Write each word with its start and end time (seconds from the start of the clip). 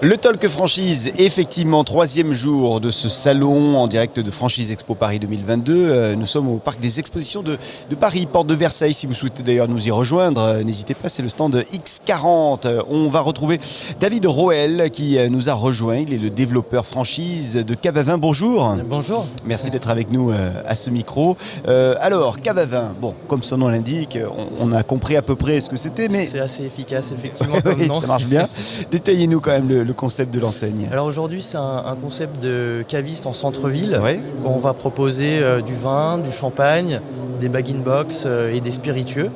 Le 0.00 0.16
Talk 0.16 0.46
Franchise, 0.46 1.12
effectivement, 1.18 1.82
troisième 1.82 2.32
jour 2.32 2.80
de 2.80 2.92
ce 2.92 3.08
salon 3.08 3.76
en 3.76 3.88
direct 3.88 4.20
de 4.20 4.30
Franchise 4.30 4.70
Expo 4.70 4.94
Paris 4.94 5.18
2022. 5.18 5.74
Euh, 5.74 6.14
nous 6.14 6.24
sommes 6.24 6.46
au 6.46 6.58
parc 6.58 6.78
des 6.78 7.00
expositions 7.00 7.42
de, 7.42 7.58
de 7.90 7.94
Paris, 7.96 8.28
porte 8.32 8.46
de 8.46 8.54
Versailles. 8.54 8.94
Si 8.94 9.08
vous 9.08 9.14
souhaitez 9.14 9.42
d'ailleurs 9.42 9.66
nous 9.66 9.88
y 9.88 9.90
rejoindre, 9.90 10.40
euh, 10.40 10.62
n'hésitez 10.62 10.94
pas, 10.94 11.08
c'est 11.08 11.22
le 11.22 11.28
stand 11.28 11.64
X40. 11.72 12.60
Euh, 12.66 12.82
On 12.88 13.08
va 13.08 13.18
retrouver 13.22 13.58
David 13.98 14.26
Roel 14.26 14.92
qui 14.92 15.18
nous 15.30 15.48
a 15.48 15.54
rejoint. 15.54 15.96
Il 15.96 16.14
est 16.14 16.18
le 16.18 16.30
développeur 16.30 16.86
franchise 16.86 17.54
de 17.54 17.74
Cavavin. 17.74 18.18
Bonjour. 18.18 18.76
Bonjour. 18.88 19.26
Merci 19.46 19.70
d'être 19.70 19.90
avec 19.90 20.12
nous 20.12 20.30
à 20.30 20.76
ce 20.76 20.90
micro. 20.90 21.36
Alors, 21.66 22.38
Cavavin, 22.40 22.94
bon, 23.00 23.14
comme 23.26 23.42
son 23.42 23.58
nom 23.58 23.68
l'indique, 23.68 24.16
on, 24.60 24.68
on 24.68 24.72
a 24.72 24.84
compris 24.84 25.16
à 25.16 25.22
peu 25.22 25.34
près 25.34 25.60
ce 25.60 25.68
que 25.68 25.76
c'était, 25.76 26.06
mais 26.08 26.26
C'est 26.26 26.38
assez 26.38 26.62
efficace, 26.64 27.10
effectivement, 27.12 27.60
comme 27.60 27.74
Oui, 27.80 27.88
nom. 27.88 28.00
ça 28.00 28.06
marche 28.06 28.26
bien. 28.26 28.48
Détaillez-nous 28.92 29.40
quand 29.40 29.50
même 29.50 29.68
le, 29.68 29.87
le 29.88 29.94
concept 29.94 30.32
de 30.32 30.38
l'enseigne. 30.38 30.88
Alors 30.92 31.06
aujourd'hui, 31.06 31.42
c'est 31.42 31.56
un, 31.56 31.82
un 31.86 31.96
concept 31.96 32.40
de 32.42 32.84
caviste 32.86 33.26
en 33.26 33.32
centre-ville. 33.32 33.98
Où 34.44 34.48
on 34.48 34.58
va 34.58 34.74
proposer 34.74 35.38
euh, 35.40 35.60
du 35.62 35.74
vin, 35.74 36.18
du 36.18 36.30
champagne, 36.30 37.00
des 37.40 37.48
bag-in-box 37.48 38.24
euh, 38.26 38.52
et 38.54 38.60
des 38.60 38.70
spiritueux. 38.70 39.30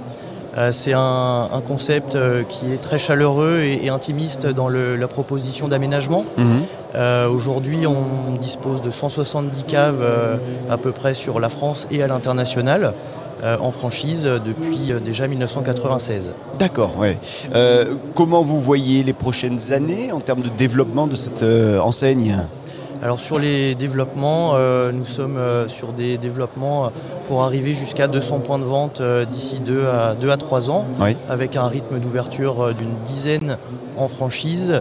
Euh, 0.58 0.70
c'est 0.70 0.92
un, 0.92 1.48
un 1.50 1.60
concept 1.62 2.16
qui 2.50 2.70
est 2.70 2.76
très 2.80 2.98
chaleureux 2.98 3.60
et, 3.62 3.86
et 3.86 3.88
intimiste 3.88 4.46
dans 4.46 4.68
le- 4.68 4.96
la 4.96 5.08
proposition 5.08 5.66
d'aménagement. 5.68 6.24
Mhm. 6.36 6.60
Aujourd'hui, 7.30 7.86
on 7.86 8.34
dispose 8.38 8.82
de 8.82 8.90
170 8.90 9.64
caves 9.64 10.04
à 10.68 10.76
peu 10.76 10.92
près 10.92 11.14
sur 11.14 11.40
la 11.40 11.48
France 11.48 11.86
et 11.90 12.02
à 12.02 12.06
l'international 12.06 12.92
en 13.42 13.70
franchise 13.70 14.24
euh, 14.26 14.38
depuis 14.38 14.92
euh, 14.92 15.00
déjà 15.00 15.26
1996. 15.28 16.32
D'accord, 16.58 16.96
ouais. 16.98 17.18
Euh, 17.54 17.94
comment 18.14 18.42
vous 18.42 18.60
voyez 18.60 19.02
les 19.02 19.12
prochaines 19.12 19.72
années 19.72 20.12
en 20.12 20.20
termes 20.20 20.42
de 20.42 20.48
développement 20.48 21.06
de 21.06 21.16
cette 21.16 21.42
euh, 21.42 21.78
enseigne? 21.80 22.38
Alors 23.02 23.18
sur 23.18 23.40
les 23.40 23.74
développements, 23.74 24.52
euh, 24.54 24.92
nous 24.92 25.04
sommes 25.04 25.36
euh, 25.36 25.66
sur 25.66 25.92
des 25.92 26.18
développements 26.18 26.84
euh, 26.86 26.88
pour 27.26 27.42
arriver 27.42 27.72
jusqu'à 27.72 28.06
200 28.06 28.38
points 28.40 28.60
de 28.60 28.64
vente 28.64 29.00
euh, 29.00 29.24
d'ici 29.24 29.58
2 29.58 29.86
à, 29.88 30.14
2 30.14 30.30
à 30.30 30.36
3 30.36 30.70
ans, 30.70 30.86
Oui. 31.00 31.16
avec 31.28 31.56
un 31.56 31.66
rythme 31.66 31.98
d'ouverture 31.98 32.62
euh, 32.66 32.72
d'une 32.74 32.94
dizaine 33.04 33.56
en 33.98 34.06
franchise, 34.06 34.80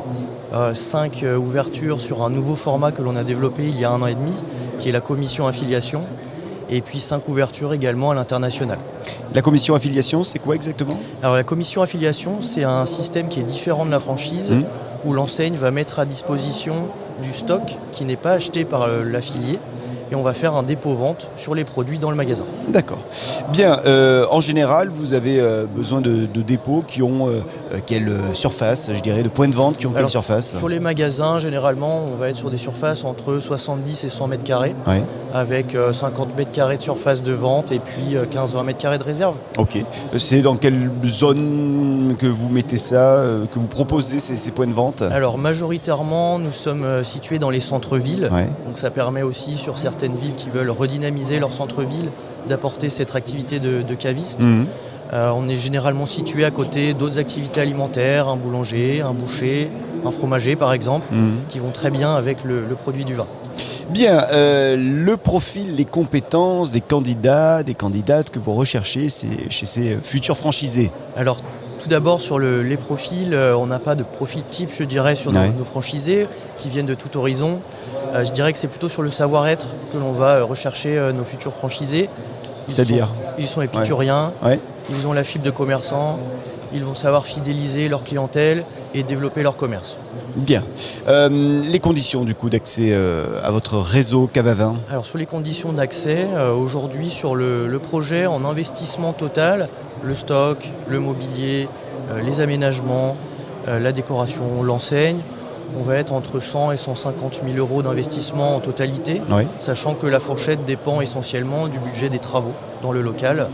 5 0.74 1.26
ouvertures 1.38 2.00
sur 2.02 2.24
un 2.24 2.30
nouveau 2.30 2.56
format 2.56 2.92
que 2.92 3.02
l'on 3.02 3.16
a 3.16 3.24
développé 3.24 3.64
il 3.68 3.80
y 3.80 3.86
a 3.86 3.92
un 3.92 4.02
an 4.02 4.08
et 4.08 4.14
demi, 4.16 4.34
qui 4.80 4.90
est 4.90 4.92
la 4.92 5.00
commission 5.02 5.48
affiliation, 5.48 6.04
et 6.72 6.82
puis 6.82 7.00
5 7.00 7.28
ouvertures 7.28 7.74
également 7.74 8.12
à 8.12 8.16
l'international. 8.16 8.80
La 9.36 9.42
commission 9.42 9.76
affiliation, 9.76 10.24
c'est 10.24 10.40
quoi 10.40 10.56
exactement? 10.56 10.98
Alors 11.22 11.36
la 11.36 11.44
commission 11.44 11.82
affiliation, 11.82 12.42
c'est 12.42 12.64
un 12.64 12.86
système 12.86 13.28
qui 13.28 13.40
est 13.40 13.44
différent 13.44 13.86
de 13.86 13.92
la 13.92 14.00
franchise, 14.00 14.52
Mhm. 14.52 14.64
où 15.06 15.14
l'enseigne 15.14 15.56
va 15.56 15.72
mettre 15.72 16.00
à 16.00 16.06
disposition 16.06 16.90
du 17.22 17.32
stock 17.32 17.62
qui 17.92 18.06
n'est 18.06 18.16
pas 18.16 18.32
acheté 18.32 18.66
par 18.66 18.84
euh, 18.84 19.04
l'affilié, 19.04 19.60
et 20.12 20.16
on 20.16 20.22
va 20.22 20.34
faire 20.34 20.56
un 20.56 20.64
dépôt-vente 20.64 21.30
sur 21.38 21.56
les 21.56 21.64
produits 21.64 21.98
dans 21.98 22.10
le 22.12 22.18
magasin. 22.18 22.44
D'accord. 22.68 23.00
Bien, 23.52 23.80
euh, 23.86 24.26
en 24.30 24.40
général, 24.42 24.90
vous 24.94 25.14
avez 25.14 25.40
euh, 25.40 25.66
besoin 25.66 26.02
de, 26.02 26.26
de 26.26 26.42
dépôts 26.42 26.84
qui 26.86 27.02
ont 27.02 27.28
euh, 27.30 27.40
quelle 27.86 28.12
surface, 28.34 28.90
je 28.94 29.00
dirais, 29.02 29.24
de 29.24 29.30
points 29.30 29.48
de 29.48 29.56
vente 29.56 29.78
qui 29.78 29.88
ont 29.88 29.92
quelle 29.92 30.10
surface? 30.10 30.58
Sur 30.58 30.68
les 30.70 30.80
magasins, 30.80 31.38
généralement, 31.38 32.06
on 32.12 32.16
va 32.16 32.30
être 32.30 32.36
sur 32.36 32.50
des 32.50 32.58
surfaces 32.58 33.04
entre 33.06 33.40
70 33.40 34.04
et 34.04 34.10
100 34.10 34.28
mètres 34.28 34.44
carrés, 34.44 34.76
Ouais. 34.88 35.02
avec 35.34 35.76
euh, 35.76 35.94
50 35.94 36.36
mètres 36.38 36.52
carrés 36.52 36.78
de 36.78 36.82
surface 36.84 37.24
de 37.24 37.32
vente 37.34 37.72
et 37.72 37.80
puis 37.80 38.16
euh, 38.18 38.26
15-20 38.26 38.64
mètres 38.66 38.80
carrés 38.80 38.98
de 38.98 39.04
réserve. 39.04 39.36
Ok. 39.58 39.78
C'est 40.18 40.42
dans 40.42 40.56
quelle 40.58 40.90
zone 41.06 42.16
que 42.20 42.28
vous 42.28 42.50
mettez 42.50 42.78
ça, 42.78 43.24
que 43.54 43.60
vous 43.60 43.68
proposez 43.68 44.20
ces, 44.20 44.36
ces 44.38 44.52
points 44.52 44.68
de 44.68 44.74
vente? 44.74 45.02
Alors 45.02 45.38
majoritairement, 45.38 46.40
nous 46.40 46.52
sommes 46.52 47.04
situés 47.04 47.40
dans 47.40 47.50
les 47.50 47.60
centres-villes, 47.60 48.30
Ouais. 48.32 48.48
donc 48.66 48.78
ça 48.78 48.92
permet 48.92 49.22
aussi 49.22 49.58
sur 49.58 49.78
certaines 50.02 50.18
villes 50.18 50.36
qui 50.36 50.50
veulent 50.50 50.72
redynamiser 50.72 51.38
leur 51.40 51.54
centre-ville 51.54 52.10
d'apporter 52.50 52.90
cette 52.90 53.16
activité 53.16 53.60
de, 53.60 53.84
de 53.84 53.94
caviste. 53.94 54.42
Mhm. 54.42 54.66
Euh, 55.14 55.30
on 55.36 55.48
est 55.48 55.56
généralement 55.58 56.08
situé 56.08 56.44
à 56.44 56.50
côté 56.52 56.94
d'autres 56.96 57.20
activités 57.20 57.62
alimentaires, 57.62 58.28
un 58.28 58.36
boulanger, 58.38 59.02
un 59.02 59.14
boucher, 59.14 59.70
un 60.04 60.10
fromager 60.10 60.56
par 60.56 60.74
exemple, 60.74 61.06
Mhm. 61.12 61.34
qui 61.50 61.60
vont 61.60 61.70
très 61.70 61.92
bien 61.92 62.16
avec 62.16 62.44
le, 62.44 62.66
le 62.68 62.76
produit 62.76 63.06
du 63.06 63.14
vin. 63.14 63.28
Bien, 63.92 64.26
euh, 64.32 64.76
le 64.78 65.18
profil, 65.18 65.76
les 65.76 65.86
compétences 65.86 66.72
des 66.72 66.82
candidats, 66.82 67.62
des 67.62 67.76
candidates 67.76 68.30
que 68.32 68.40
vous 68.40 68.56
recherchez 68.56 69.08
chez 69.50 69.66
ces 69.68 69.98
futurs 70.02 70.38
franchisés. 70.38 70.90
Alors 71.16 71.38
tout 71.82 71.90
d'abord 71.90 72.22
sur 72.22 72.38
le- 72.38 72.62
les 72.64 72.78
profils, 72.78 73.34
euh, 73.34 73.56
on 73.56 73.66
n'a 73.66 73.80
pas 73.80 73.96
de 73.96 74.04
profil 74.04 74.44
type 74.50 74.70
je 74.78 74.84
dirais 74.84 75.16
sur 75.16 75.32
nos, 75.32 75.40
Ouais. 75.40 75.52
nos 75.58 75.64
franchisés 75.64 76.28
qui 76.58 76.70
viennent 76.70 76.86
de 76.86 76.94
tout 76.94 77.18
horizon. 77.18 77.60
Euh, 78.14 78.24
je 78.24 78.32
dirais 78.32 78.54
que 78.54 78.60
c'est 78.60 78.68
plutôt 78.68 78.90
sur 78.90 79.02
le 79.02 79.10
savoir-être 79.10 79.68
que 79.92 79.98
l'on 79.98 80.12
va 80.12 80.36
euh, 80.38 80.44
rechercher 80.46 81.12
nos 81.16 81.24
futurs 81.24 81.54
franchisés. 81.54 82.10
C'est-à-dire 82.68 83.10
Ils 83.40 83.48
sont 83.48 83.62
épicuriens, 83.62 84.34
Ouais. 84.44 84.60
ils 84.90 85.08
ont 85.08 85.14
la 85.14 85.24
fibre 85.24 85.44
de 85.44 85.50
commerçant, 85.50 86.20
ils 86.74 86.84
vont 86.84 86.94
savoir 86.96 87.26
fidéliser 87.26 87.90
leur 87.90 88.04
clientèle 88.04 88.64
et 88.94 89.04
développer 89.04 89.42
leur 89.42 89.58
commerce. 89.58 89.98
Bien. 90.36 90.64
Euh, 91.08 91.62
les 91.64 91.80
conditions 91.80 92.24
du 92.24 92.36
coup 92.36 92.50
d'accès 92.50 92.90
euh, 92.92 93.42
à 93.44 93.52
votre 93.52 93.78
réseau 93.78 94.28
Cavavin? 94.32 94.76
Alors 94.90 95.06
sur 95.06 95.18
les 95.18 95.26
conditions 95.26 95.74
d'accès, 95.74 96.28
euh, 96.36 96.54
aujourd'hui 96.54 97.10
sur 97.10 97.36
le, 97.36 97.68
le 97.68 97.80
projet 97.80 98.26
en 98.28 98.46
investissement 98.46 99.12
total, 99.14 99.68
le 100.04 100.16
stock, 100.16 100.58
le 100.88 101.00
mobilier, 101.00 101.68
euh, 102.12 102.22
les 102.22 102.40
aménagements, 102.40 103.16
euh, 103.68 103.80
la 103.80 103.92
décoration, 103.92 104.64
l'enseigne, 104.64 105.18
on 105.80 105.84
va 105.84 105.96
être 105.96 106.12
entre 106.14 106.40
100 106.40 106.72
et 106.74 106.78
150 106.78 107.42
000 107.46 107.58
euros 107.58 107.82
d'investissement 107.82 108.56
en 108.56 108.60
totalité, 108.60 109.22
Oui. 109.32 109.44
sachant 109.60 109.94
que 109.94 110.08
la 110.08 110.20
fourchette 110.20 110.66
dépend 110.66 111.00
essentiellement 111.02 111.68
du 111.68 111.80
budget 111.80 112.10
des 112.10 112.20
travaux 112.20 112.52
dans 112.82 112.92
le 112.92 113.02
local, 113.02 113.48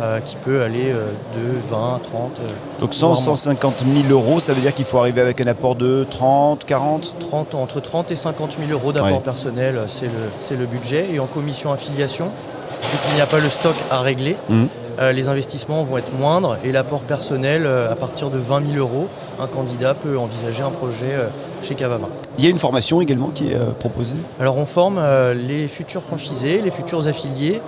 euh, 0.00 0.18
qui 0.20 0.34
peut 0.36 0.62
aller 0.62 0.90
euh, 0.92 1.06
de 1.34 1.58
20, 1.70 2.00
30, 2.02 2.40
euh, 2.40 2.48
Donc 2.80 2.94
100, 2.94 3.06
voire 3.06 3.16
moins. 3.20 3.34
150 3.36 3.84
000 4.08 4.12
euros, 4.12 4.40
ça 4.40 4.52
veut 4.52 4.60
dire 4.60 4.74
qu'il 4.74 4.84
faut 4.84 4.98
arriver 4.98 5.20
avec 5.20 5.40
un 5.40 5.46
apport 5.46 5.74
de 5.76 6.04
30, 6.10 6.64
40 6.64 7.14
30, 7.18 7.54
entre 7.54 7.80
30 7.80 8.10
et 8.10 8.16
50 8.16 8.56
000 8.58 8.70
euros 8.72 8.92
d'apport 8.92 9.10
Ouais. 9.12 9.18
personnel, 9.20 9.80
c'est 9.88 10.06
le, 10.06 10.56
le 10.58 10.66
budget. 10.66 11.08
Et 11.12 11.18
en 11.20 11.26
commission 11.26 11.72
affiliation, 11.72 12.26
vu 12.26 12.98
qu'il 13.04 13.14
n'y 13.14 13.20
a 13.20 13.26
pas 13.26 13.38
le 13.40 13.48
stock 13.48 13.74
à 13.90 14.00
régler, 14.00 14.36
Mhm. 14.48 14.68
Euh, 14.98 15.12
les 15.12 15.28
investissements 15.28 15.82
vont 15.82 15.98
être 15.98 16.12
moindres 16.18 16.56
et 16.64 16.72
l'apport 16.72 17.00
personnel, 17.02 17.62
euh, 17.66 17.90
à 17.90 17.96
partir 17.96 18.30
de 18.30 18.38
20 18.38 18.66
000 18.74 18.78
euros, 18.78 19.08
un 19.40 19.46
candidat 19.46 19.94
peut 19.94 20.18
envisager 20.18 20.62
un 20.62 20.70
projet 20.70 21.10
euh, 21.12 21.26
chez 21.62 21.74
Cavavin. 21.74 22.08
Il 22.38 22.44
y 22.44 22.46
a 22.46 22.50
une 22.50 22.58
formation 22.58 23.00
également 23.00 23.28
qui 23.28 23.50
est 23.52 23.56
proposée? 23.78 24.14
Alors 24.40 24.56
on 24.58 24.66
forme 24.66 25.00
les 25.46 25.68
futurs 25.68 26.02
franchisés, 26.02 26.60
les 26.62 26.70
futurs 26.70 27.06
affiliés 27.06 27.60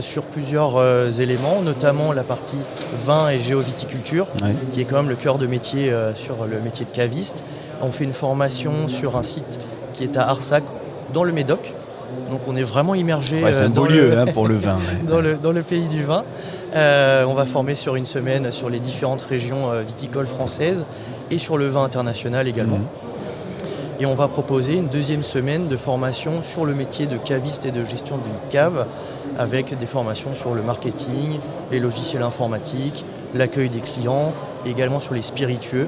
sur 0.00 0.24
plusieurs 0.24 0.78
éléments, 1.20 1.62
notamment 1.62 2.12
la 2.12 2.24
partie 2.24 2.58
vin 2.92 3.30
et 3.30 3.38
géoviticulture, 3.38 4.26
Ouais. 4.42 4.50
qui 4.74 4.80
est 4.80 4.84
quand 4.84 4.96
même 4.96 5.08
le 5.08 5.14
cœur 5.14 5.38
de 5.38 5.46
métier 5.46 5.92
sur 6.16 6.44
le 6.44 6.60
métier 6.60 6.84
de 6.84 6.90
caviste. 6.90 7.44
On 7.82 7.92
fait 7.92 8.02
une 8.04 8.12
formation 8.12 8.88
sur 8.88 9.16
un 9.16 9.22
site 9.22 9.60
qui 9.94 10.02
est 10.04 10.16
à 10.18 10.28
Arsac, 10.28 10.64
dans 11.14 11.22
le 11.24 11.32
Médoc. 11.32 11.72
Donc 12.30 12.40
on 12.48 12.56
est 12.56 12.62
vraiment 12.64 12.94
immergé 12.96 13.42
Ouais, 13.42 13.52
C'est 13.52 13.62
un 13.62 13.68
beau 13.68 13.82
dans, 13.86 13.92
lieu 13.92 14.10
le, 14.10 14.18
hein, 14.18 14.26
pour 14.26 14.48
le 14.48 14.56
vin. 14.56 14.74
ouais. 14.76 15.08
dans, 15.08 15.20
le, 15.20 15.34
dans 15.36 15.52
le 15.52 15.62
pays 15.62 15.88
du 15.88 16.02
vin. 16.02 16.24
Euh, 16.74 17.24
on 17.24 17.34
va 17.34 17.46
former 17.46 17.74
sur 17.74 17.96
une 17.96 18.06
semaine 18.06 18.52
sur 18.52 18.70
les 18.70 18.78
différentes 18.78 19.22
régions 19.22 19.72
euh, 19.72 19.82
viticoles 19.82 20.28
françaises 20.28 20.84
et 21.30 21.38
sur 21.38 21.58
le 21.58 21.66
vin 21.66 21.82
international 21.82 22.46
également. 22.46 22.78
Mhm. 22.78 22.86
Et 24.00 24.06
on 24.06 24.14
va 24.14 24.28
proposer 24.28 24.76
une 24.76 24.88
deuxième 24.88 25.22
semaine 25.22 25.68
de 25.68 25.76
formation 25.76 26.42
sur 26.42 26.64
le 26.64 26.74
métier 26.74 27.06
de 27.06 27.18
caviste 27.18 27.66
et 27.66 27.70
de 27.70 27.84
gestion 27.84 28.16
d'une 28.16 28.48
cave, 28.48 28.86
avec 29.36 29.78
des 29.78 29.86
formations 29.86 30.32
sur 30.32 30.54
le 30.54 30.62
marketing, 30.62 31.38
les 31.70 31.80
logiciels 31.80 32.22
informatiques, 32.22 33.04
l'accueil 33.34 33.68
des 33.68 33.80
clients, 33.80 34.32
également 34.64 35.00
sur 35.00 35.12
les 35.12 35.22
spiritueux. 35.22 35.86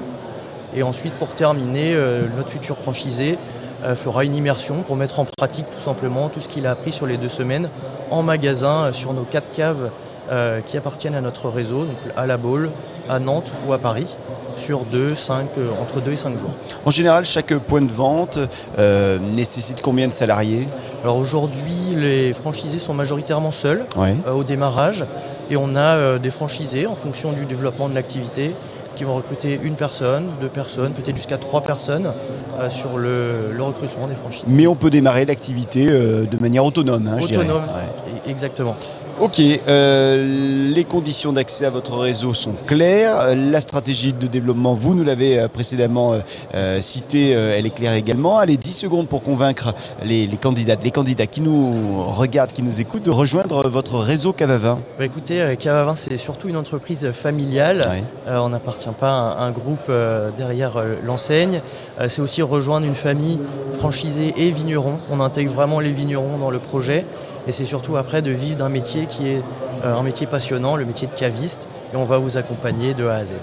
Et 0.75 0.83
ensuite, 0.83 1.13
pour 1.13 1.29
terminer, 1.29 1.95
euh, 1.95 2.27
notre 2.37 2.49
futur 2.49 2.77
franchisé 2.77 3.37
euh, 3.83 3.95
fera 3.95 4.25
une 4.25 4.35
immersion 4.35 4.83
pour 4.83 4.95
mettre 4.95 5.19
en 5.19 5.25
pratique 5.25 5.65
tout 5.71 5.79
simplement 5.79 6.29
tout 6.29 6.39
ce 6.39 6.47
qu'il 6.47 6.67
a 6.67 6.71
appris 6.71 6.91
sur 6.91 7.07
les 7.07 7.17
deux 7.17 7.29
semaines 7.29 7.69
en 8.11 8.21
magasin 8.21 8.93
sur 8.93 9.13
nos 9.13 9.23
quatre 9.23 9.51
caves 9.51 9.89
euh, 10.31 10.61
qui 10.61 10.77
appartiennent 10.77 11.15
à 11.15 11.21
notre 11.21 11.49
réseau, 11.49 11.79
donc 11.85 11.95
à 12.15 12.25
La 12.25 12.37
Baule, 12.37 12.69
à 13.09 13.19
Nantes 13.19 13.51
ou 13.67 13.73
à 13.73 13.77
Paris, 13.77 14.15
sur 14.55 14.81
deux, 14.85 15.15
cinq, 15.15 15.47
euh, 15.57 15.67
entre 15.81 15.99
2 15.99 16.11
et 16.11 16.15
5 16.17 16.37
jours. 16.37 16.51
En 16.85 16.91
général, 16.91 17.25
chaque 17.25 17.53
point 17.57 17.81
de 17.81 17.91
vente 17.91 18.39
euh, 18.79 19.17
nécessite 19.35 19.81
combien 19.81 20.07
de 20.07 20.13
salariés? 20.13 20.67
Alors 21.03 21.17
aujourd'hui, 21.17 21.73
les 21.95 22.33
franchisés 22.33 22.79
sont 22.79 22.93
majoritairement 22.93 23.51
seuls 23.51 23.85
Ouais. 23.97 24.15
au 24.33 24.43
démarrage 24.43 25.05
et 25.49 25.57
on 25.57 25.75
a 25.75 26.17
des 26.19 26.31
franchisés 26.31 26.87
en 26.87 26.95
fonction 26.95 27.33
du 27.33 27.45
développement 27.45 27.89
de 27.89 27.95
l'activité 27.95 28.53
qui 28.95 29.03
vont 29.05 29.15
recruter 29.15 29.59
une 29.63 29.73
personne, 29.73 30.25
deux 30.39 30.49
personnes, 30.49 30.91
peut-être 30.91 31.15
jusqu'à 31.17 31.39
trois 31.39 31.61
personnes 31.61 32.13
euh, 32.59 32.69
sur 32.69 32.99
le, 32.99 33.51
le 33.51 33.63
recrutement 33.63 34.05
des 34.07 34.13
franchisés. 34.13 34.45
Mais 34.47 34.67
on 34.67 34.75
peut 34.75 34.91
démarrer 34.91 35.25
l'activité 35.25 35.87
euh, 35.89 36.25
de 36.27 36.37
manière 36.37 36.63
autonome, 36.63 37.07
hein, 37.07 37.17
je 37.19 37.25
dirais. 37.25 37.43
Autonome, 37.43 37.63
Ouais. 37.63 38.21
et- 38.27 38.29
exactement. 38.29 38.75
Ok, 39.19 39.39
euh, 39.39 40.71
les 40.73 40.83
conditions 40.85 41.33
d'accès 41.33 41.65
à 41.65 41.69
votre 41.69 41.97
réseau 41.97 42.33
sont 42.33 42.53
claires. 42.65 43.35
La 43.35 43.61
stratégie 43.61 44.11
de 44.11 44.25
développement, 44.25 44.73
vous 44.73 44.95
nous 44.95 45.03
l'avez 45.03 45.39
euh, 45.39 45.47
précédemment 45.47 46.15
euh, 46.55 46.81
citée, 46.81 47.29
elle 47.29 47.65
est 47.67 47.73
claire 47.75 47.93
également. 47.93 48.39
Allez, 48.39 48.57
10 48.57 48.73
secondes 48.73 49.07
pour 49.07 49.21
convaincre 49.21 49.75
les, 50.03 50.25
les 50.25 50.37
candidates, 50.37 50.83
les 50.83 50.89
candidats 50.89 51.27
qui 51.27 51.41
nous 51.41 52.03
regardent, 52.07 52.53
qui 52.53 52.63
nous 52.63 52.81
écoutent, 52.81 53.03
de 53.03 53.11
rejoindre 53.11 53.69
votre 53.69 53.99
réseau 53.99 54.33
Cavavin. 54.33 54.79
Bah 54.97 55.05
écoutez, 55.05 55.55
Cavavin, 55.59 55.95
c'est 55.95 56.17
surtout 56.17 56.49
une 56.49 56.57
entreprise 56.57 57.11
familiale. 57.11 58.03
on 58.27 58.49
n'appartient 58.49 58.89
pas 58.99 59.33
à 59.37 59.43
un 59.43 59.51
groupe 59.51 59.91
derrière 60.35 60.81
l'enseigne. 61.03 61.61
C'est 62.07 62.21
aussi 62.21 62.41
rejoindre 62.41 62.85
une 62.85 62.95
famille 62.95 63.39
franchisée 63.73 64.33
et 64.37 64.51
vigneron. 64.51 64.97
On 65.11 65.19
intègre 65.19 65.53
vraiment 65.53 65.79
les 65.79 65.91
vignerons 65.91 66.37
dans 66.37 66.49
le 66.49 66.59
projet. 66.59 67.05
Et 67.47 67.51
c'est 67.51 67.65
surtout 67.65 67.97
après 67.97 68.21
de 68.21 68.31
vivre 68.31 68.57
d'un 68.57 68.69
métier 68.69 69.05
qui 69.05 69.27
est 69.27 69.37
euh, 69.37 69.72
un 69.83 70.03
métier 70.03 70.27
passionnant, 70.27 70.75
le 70.75 70.85
métier 70.85 71.07
de 71.07 71.13
caviste. 71.13 71.67
Et 71.93 71.95
on 71.95 72.05
va 72.05 72.17
vous 72.17 72.37
accompagner 72.37 72.93
de 72.93 73.05
A 73.05 73.15
à 73.15 73.25
Z. 73.25 73.33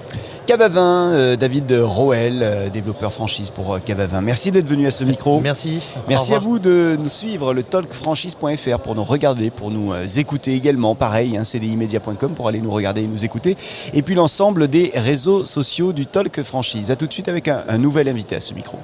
Cavavin, 0.47 1.13
euh, 1.13 1.37
David 1.37 1.73
Roel, 1.73 2.41
euh, 2.43 2.69
développeur 2.69 3.13
franchise 3.13 3.51
pour 3.51 3.79
Cavavin. 3.85 4.21
Merci 4.21 4.51
d'être 4.51 4.67
venu 4.67 4.87
à 4.87 4.91
ce 4.91 5.05
micro. 5.05 5.41
Merci. 5.41 5.85
Merci 6.09 6.35
à 6.35 6.41
vous 6.41 6.59
de 6.59 6.97
nous 6.99 7.09
suivre, 7.09 7.55
le 7.55 7.63
talkfranchise.fr 7.63 8.79
pour 8.81 8.95
nous 8.95 9.05
regarder, 9.05 9.51
pour 9.51 9.71
nous 9.71 9.93
écouter 10.19 10.55
également. 10.55 10.95
Pareil, 10.95 11.37
hein, 11.37 11.45
cdimedia.com 11.45 12.33
pour 12.35 12.49
aller 12.49 12.61
nous 12.61 12.73
regarder 12.73 13.03
et 13.03 13.07
nous 13.07 13.25
écouter. 13.25 13.57
Et 13.95 14.03
puis 14.03 14.15
l'ensemble 14.15 14.69
des 14.69 14.91
réseaux 14.95 15.45
sociaux 15.45 15.93
du 15.93 16.07
Talk 16.07 16.43
Franchise. 16.43 16.91
A 16.91 16.97
tout 16.97 17.07
de 17.07 17.13
suite 17.13 17.29
avec 17.29 17.49
un, 17.49 17.63
un 17.69 17.79
nouvel 17.79 18.09
invité 18.09 18.37
à 18.37 18.41
ce 18.41 18.55
micro. 18.55 18.79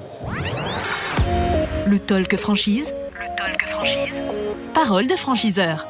Le 1.85 1.99
Talk 1.99 2.35
Franchise. 2.37 2.93
Le 3.19 3.35
Talk 3.35 3.65
Franchise 3.69 4.27
parole 4.77 5.07
de 5.07 5.15
franchiseur. 5.15 5.87